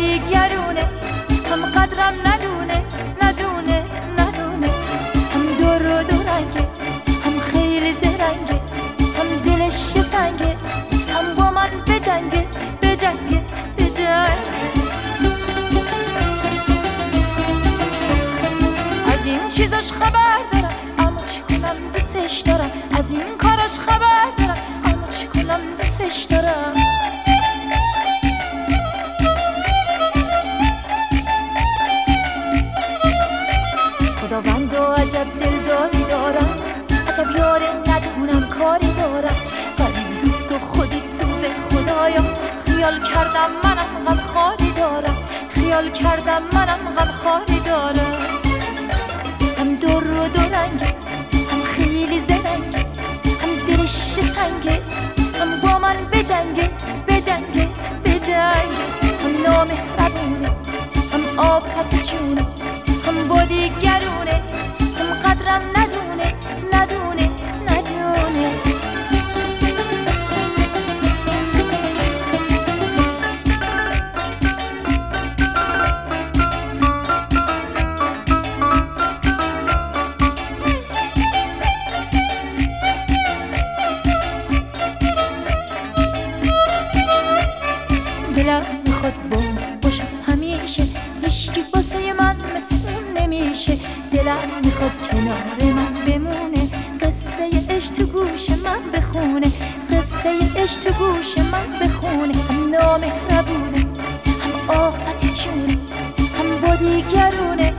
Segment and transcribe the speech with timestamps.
[0.00, 0.84] دیگرونه.
[1.50, 2.79] هم قدرم ندونه.
[42.10, 42.24] خدایا
[42.66, 45.16] خیال کردم منم غم خاری دارم.
[45.50, 48.16] خیال کردم منم غم خاری دارم.
[49.58, 50.40] هم در و دو
[51.50, 52.74] هم خیلی زرنگ
[53.42, 53.90] هم دلش
[54.20, 54.80] سنگه
[55.40, 56.70] هم با من بجنگه
[57.08, 57.68] بجنگه
[58.04, 58.54] بجنگه
[59.24, 60.50] هم نامهربونه
[61.12, 62.46] هم آفت جونه
[63.06, 64.49] هم با دیگرونه
[88.50, 90.06] دلم می‌خواد بم باشم.
[90.26, 90.82] همیشه
[91.22, 93.78] هیچکی واسه من مثل اون نمیشه.
[94.12, 96.68] دلم می‌خواد کنار من بمونه.
[97.00, 99.46] قصه عشق تو گوش من بخونه.
[99.90, 102.34] قصه عشق تو گوش من بخونه.
[102.48, 103.78] هم نامهربونه
[104.42, 105.76] هم آفت چونه
[106.38, 107.72] هم با دیگرونه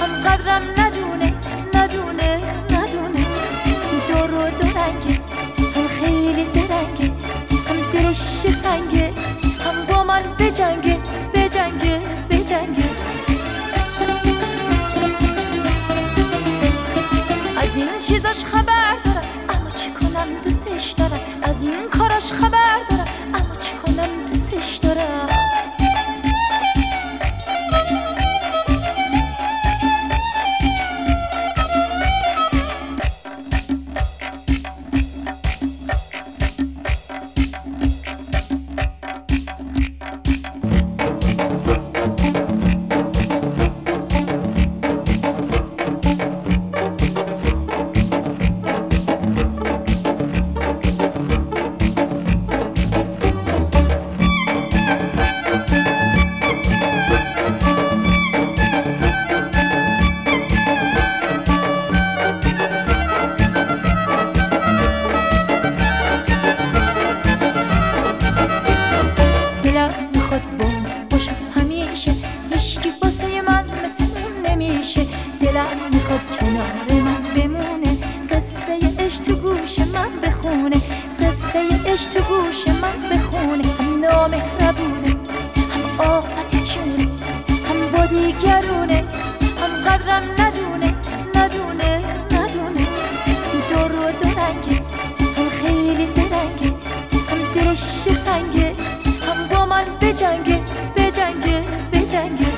[0.00, 1.32] هم قدرم ندونه
[1.74, 3.26] ندونه ندونه.
[4.08, 5.14] دور و دورنگه
[5.76, 7.12] هم خیلی زرنگه
[7.68, 8.89] هم دلش سنگه با
[10.60, 10.98] بجنگه
[11.34, 12.00] بجنگه
[12.30, 12.90] بجنگه
[17.56, 18.79] از این چیزاش خبر
[70.30, 72.12] می‌خواد بم باشم همیشه
[72.52, 75.06] هیچکی واسه من مثل اون نمیشه.
[75.40, 77.98] دلم می‌خواد کنار من بمونه
[78.30, 80.76] قصه عشق تو گوش من بخونه
[81.20, 83.64] قصه عشق تو گوش من بخونه.
[83.78, 85.16] هم نامهربونه
[85.72, 87.06] هم آفت چونه
[87.68, 88.79] هم با دیگرونه
[100.22, 100.36] من
[100.96, 102.49] بجنگه بجنگه